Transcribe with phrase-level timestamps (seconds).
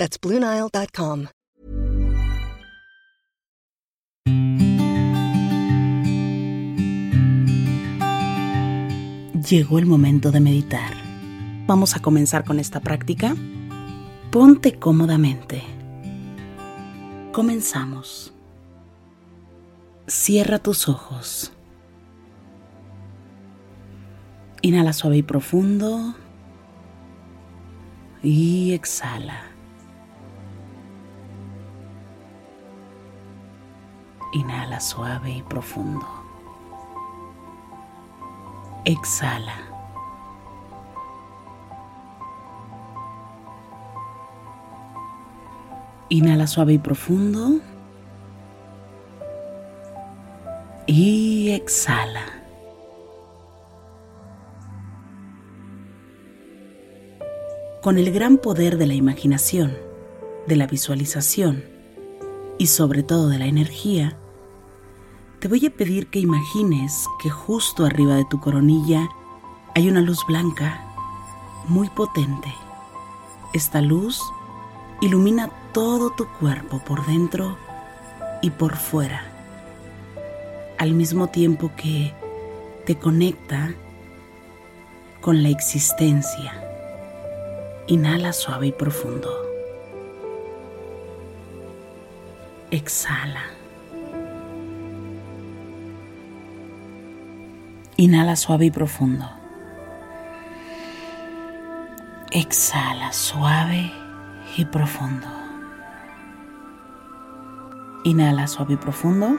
[0.00, 1.26] That's BlueNile.com.
[9.46, 10.94] Llegó el momento de meditar.
[11.66, 13.36] Vamos a comenzar con esta práctica.
[14.30, 15.62] Ponte cómodamente.
[17.32, 18.32] Comenzamos.
[20.06, 21.52] Cierra tus ojos.
[24.62, 26.14] Inhala suave y profundo.
[28.22, 29.49] Y exhala.
[34.32, 36.06] Inhala suave y profundo.
[38.84, 39.56] Exhala.
[46.10, 47.60] Inhala suave y profundo.
[50.86, 52.24] Y exhala.
[57.82, 59.76] Con el gran poder de la imaginación,
[60.46, 61.79] de la visualización
[62.60, 64.18] y sobre todo de la energía,
[65.38, 69.08] te voy a pedir que imagines que justo arriba de tu coronilla
[69.74, 70.84] hay una luz blanca
[71.68, 72.52] muy potente.
[73.54, 74.20] Esta luz
[75.00, 77.56] ilumina todo tu cuerpo por dentro
[78.42, 79.22] y por fuera,
[80.76, 82.12] al mismo tiempo que
[82.84, 83.72] te conecta
[85.22, 86.62] con la existencia.
[87.86, 89.49] Inhala suave y profundo.
[92.70, 93.42] Exhala.
[97.96, 99.28] Inhala suave y profundo.
[102.30, 103.92] Exhala suave
[104.56, 105.26] y profundo.
[108.04, 109.36] Inhala suave y profundo.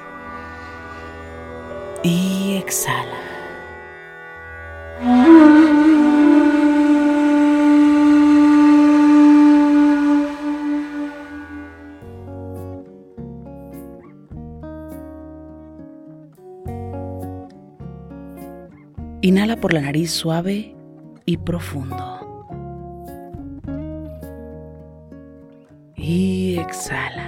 [2.03, 3.17] Y exhala.
[19.41, 20.75] Inhala por la nariz suave
[21.25, 22.05] y profundo.
[25.95, 27.27] Y exhala.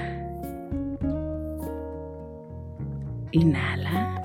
[3.31, 4.21] Inhala.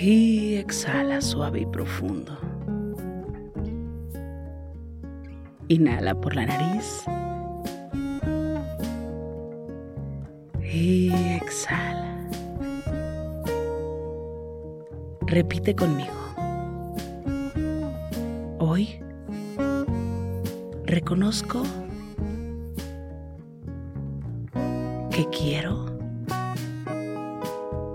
[0.00, 2.38] Y exhala suave y profundo.
[5.66, 7.02] Inhala por la nariz.
[10.62, 11.12] Y
[11.42, 11.93] exhala.
[15.34, 16.14] Repite conmigo.
[18.60, 19.00] Hoy
[20.84, 21.64] reconozco
[25.10, 25.86] que quiero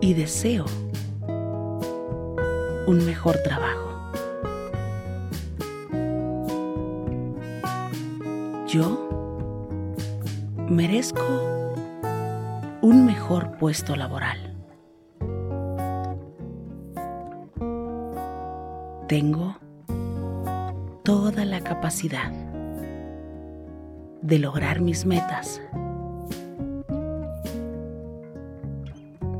[0.02, 0.66] y deseo
[2.88, 4.12] un mejor trabajo.
[8.68, 9.56] Yo
[10.68, 11.24] merezco
[12.82, 14.49] un mejor puesto laboral.
[19.10, 19.56] Tengo
[21.04, 22.32] toda la capacidad
[24.22, 25.60] de lograr mis metas.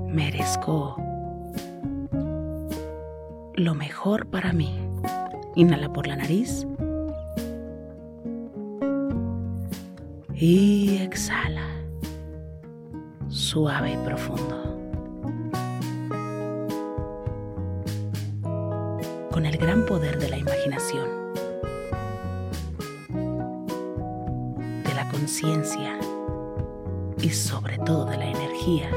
[0.08, 0.96] Merezco
[3.54, 4.76] lo mejor para mí.
[5.54, 6.66] Inhala por la nariz.
[10.34, 11.68] Y exhala.
[13.28, 14.79] Suave y profundo.
[19.40, 21.08] Con el gran poder de la imaginación,
[24.84, 25.98] de la conciencia
[27.22, 28.90] y sobre todo de la energía,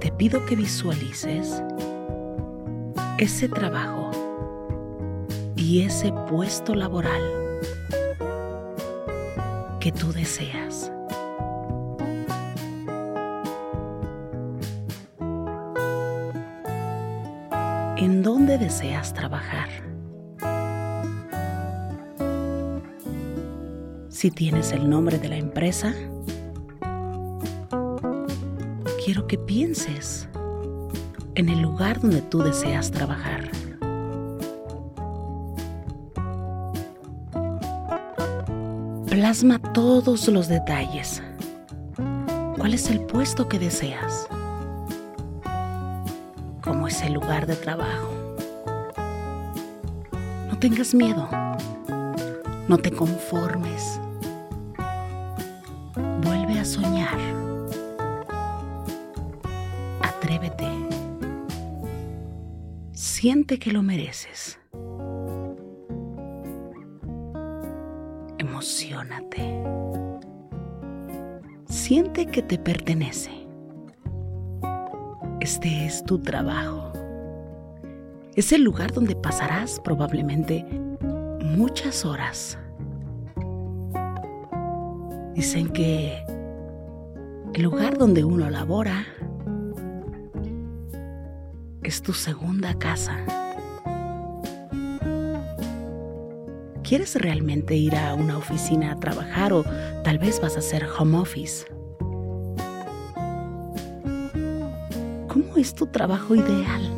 [0.00, 1.62] te pido que visualices
[3.18, 4.10] ese trabajo
[5.54, 7.22] y ese puesto laboral
[9.78, 10.90] que tú deseas.
[18.00, 19.68] ¿En dónde deseas trabajar?
[24.08, 25.92] Si tienes el nombre de la empresa,
[29.04, 30.28] quiero que pienses
[31.34, 33.50] en el lugar donde tú deseas trabajar.
[39.10, 41.20] Plasma todos los detalles.
[42.56, 44.28] ¿Cuál es el puesto que deseas?
[46.88, 48.08] ¿Cómo es el lugar de trabajo?
[50.48, 51.28] No tengas miedo.
[52.66, 54.00] No te conformes.
[56.22, 57.18] Vuelve a soñar.
[60.00, 60.66] Atrévete.
[62.92, 64.58] Siente que lo mereces.
[68.38, 69.62] Emocionate.
[71.66, 73.46] Siente que te pertenece.
[75.40, 76.77] Este es tu trabajo.
[78.38, 80.64] Es el lugar donde pasarás probablemente
[81.42, 82.56] muchas horas.
[85.34, 86.24] Dicen que
[87.54, 89.04] el lugar donde uno labora
[91.82, 93.16] es tu segunda casa.
[96.84, 99.64] ¿Quieres realmente ir a una oficina a trabajar o
[100.04, 101.66] tal vez vas a hacer home office?
[105.26, 106.97] ¿Cómo es tu trabajo ideal?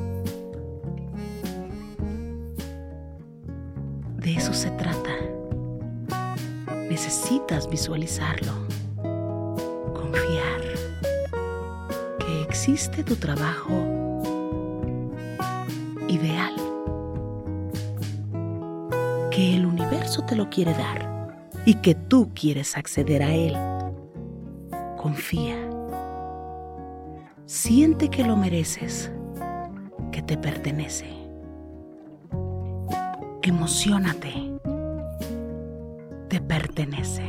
[7.31, 8.53] Necesitas visualizarlo,
[9.95, 10.61] confiar
[12.19, 13.71] que existe tu trabajo
[16.09, 16.57] ideal,
[19.31, 23.57] que el universo te lo quiere dar y que tú quieres acceder a él.
[24.97, 25.55] Confía.
[27.47, 29.13] Siente que lo mereces,
[30.11, 31.07] que te pertenece.
[33.43, 34.50] Emocionate.
[36.51, 37.23] Te pertenece.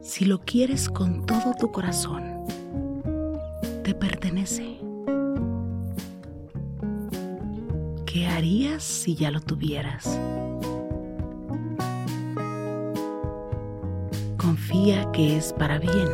[0.00, 2.46] Si lo quieres con todo tu corazón,
[3.84, 4.78] te pertenece.
[8.06, 10.18] ¿Qué harías si ya lo tuvieras?
[14.38, 16.08] Confía que es para bien.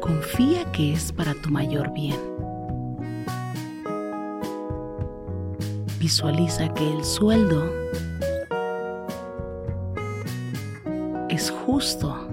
[0.00, 2.35] Confía que es para tu mayor bien.
[6.06, 7.68] Visualiza que el sueldo
[11.28, 12.28] es justo,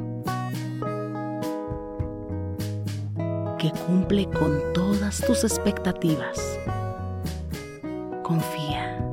[3.58, 6.60] que cumple con todas tus expectativas.
[8.22, 9.04] Confía.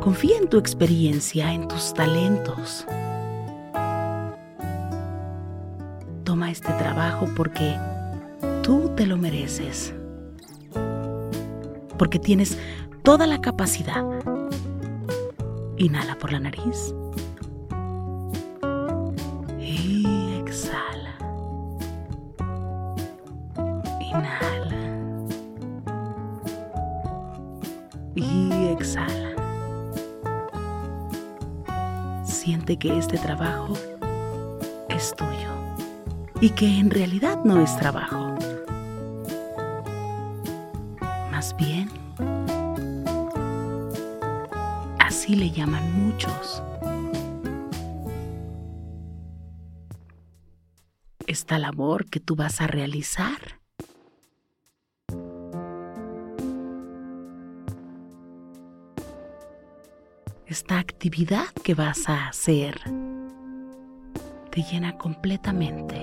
[0.00, 2.84] Confía en tu experiencia, en tus talentos.
[6.24, 7.78] Toma este trabajo porque
[8.64, 9.94] tú te lo mereces.
[11.98, 12.58] Porque tienes
[13.02, 14.04] toda la capacidad.
[15.78, 16.94] Inhala por la nariz.
[19.58, 21.16] Y exhala.
[24.00, 24.76] Inhala.
[28.14, 29.34] Y exhala.
[32.24, 33.74] Siente que este trabajo
[34.88, 35.50] es tuyo
[36.40, 38.25] y que en realidad no es trabajo.
[41.36, 41.90] Más bien,
[44.98, 46.62] así le llaman muchos.
[51.26, 53.36] Esta labor que tú vas a realizar
[60.46, 62.80] esta actividad que vas a hacer
[64.50, 66.00] te llena completamente.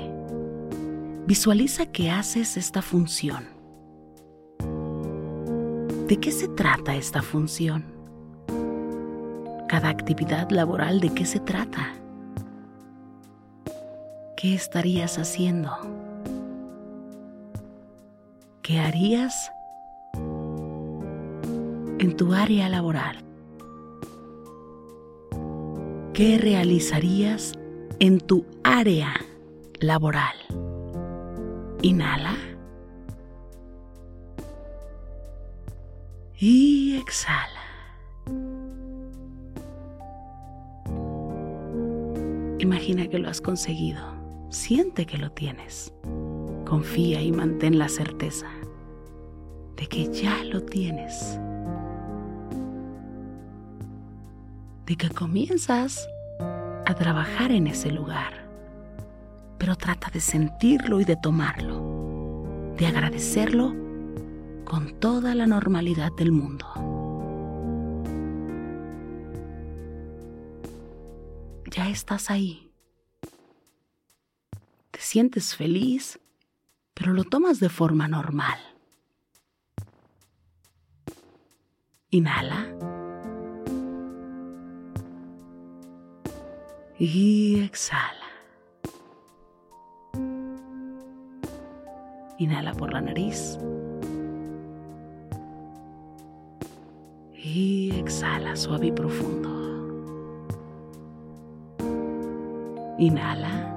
[1.25, 3.62] Visualiza que haces esta función.
[6.13, 7.85] ¿De qué se trata esta función?
[9.67, 11.95] Cada actividad laboral, ¿de qué se trata?
[14.37, 15.71] ¿Qué estarías haciendo?
[18.61, 19.51] ¿Qué harías
[21.97, 23.17] en tu área laboral?
[26.13, 27.53] ¿Qué realizarías
[27.97, 29.15] en tu área
[29.79, 30.35] laboral?
[31.81, 32.52] Inhala.
[36.45, 37.61] Y exhala.
[42.59, 44.01] Imagina que lo has conseguido.
[44.49, 45.93] Siente que lo tienes.
[46.65, 48.47] Confía y mantén la certeza
[49.77, 51.39] de que ya lo tienes.
[54.85, 56.05] De que comienzas
[56.85, 58.33] a trabajar en ese lugar.
[59.59, 63.82] Pero trata de sentirlo y de tomarlo, de agradecerlo
[64.65, 66.65] con toda la normalidad del mundo.
[71.71, 72.71] Ya estás ahí.
[74.91, 76.19] Te sientes feliz,
[76.93, 78.59] pero lo tomas de forma normal.
[82.11, 82.67] Inhala.
[86.99, 88.13] Y exhala.
[92.37, 93.57] Inhala por la nariz.
[97.55, 99.47] Y exhala suave y profundo.
[102.97, 103.69] Inhala.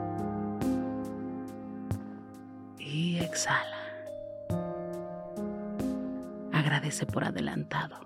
[2.78, 3.76] Y exhala.
[6.54, 7.96] Agradece por adelantado.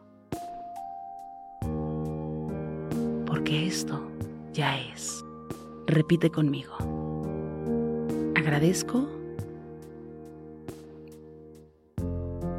[3.26, 4.10] Porque esto
[4.52, 5.24] ya es.
[5.86, 6.74] Repite conmigo.
[8.34, 9.08] Agradezco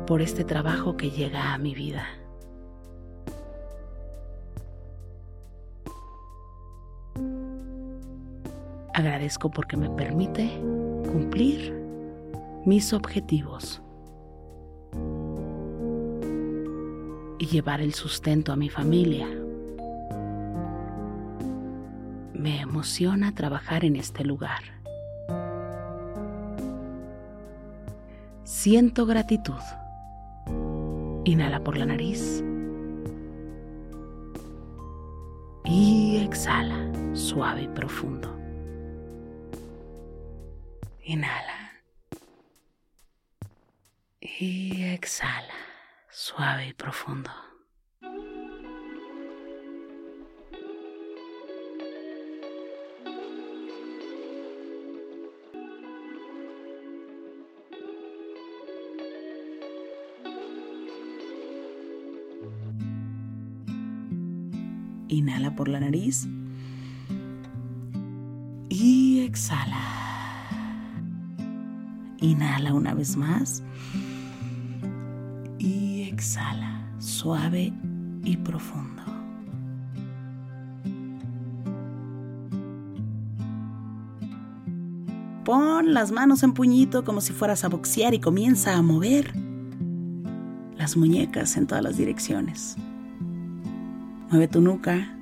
[0.08, 2.21] por este trabajo que llega a mi vida.
[9.02, 10.48] Agradezco porque me permite
[11.12, 11.74] cumplir
[12.66, 13.82] mis objetivos
[17.40, 19.28] y llevar el sustento a mi familia.
[22.36, 24.62] Me emociona trabajar en este lugar.
[28.44, 29.64] Siento gratitud.
[31.24, 32.44] Inhala por la nariz.
[35.66, 38.41] Y exhala, suave y profundo.
[41.04, 41.72] Inhala.
[44.22, 45.54] Y exhala,
[46.10, 47.32] suave y profundo.
[65.08, 66.28] Inhala por la nariz.
[68.70, 70.01] Y exhala.
[72.22, 73.64] Inhala una vez más.
[75.58, 77.74] Y exhala, suave
[78.24, 79.02] y profundo.
[85.44, 89.34] Pon las manos en puñito como si fueras a boxear y comienza a mover
[90.78, 92.78] las muñecas en todas las direcciones.
[94.30, 95.16] Mueve tu nuca.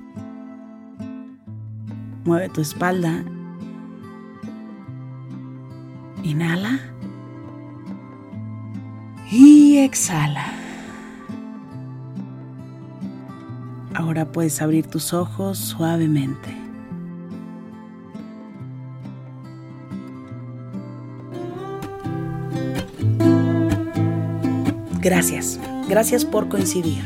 [2.24, 3.24] Mueve tu espalda.
[6.22, 6.80] Inhala.
[9.30, 10.52] Y exhala.
[13.94, 16.56] Ahora puedes abrir tus ojos suavemente.
[25.00, 25.58] Gracias,
[25.88, 27.02] gracias por coincidir.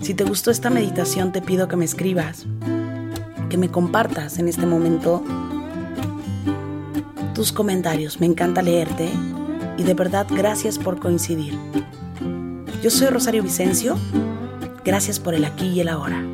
[0.00, 2.46] Si te gustó esta meditación, te pido que me escribas,
[3.48, 5.22] que me compartas en este momento
[7.34, 8.20] tus comentarios.
[8.20, 9.10] Me encanta leerte
[9.76, 11.58] y de verdad gracias por coincidir.
[12.82, 13.98] Yo soy Rosario Vicencio.
[14.84, 16.33] Gracias por el aquí y el ahora.